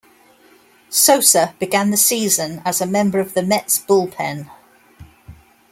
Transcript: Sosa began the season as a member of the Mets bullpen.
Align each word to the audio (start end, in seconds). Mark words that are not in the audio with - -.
Sosa 0.89 1.53
began 1.59 1.91
the 1.91 1.95
season 1.95 2.63
as 2.65 2.81
a 2.81 2.87
member 2.87 3.19
of 3.19 3.35
the 3.35 3.43
Mets 3.43 3.77
bullpen. 3.77 4.49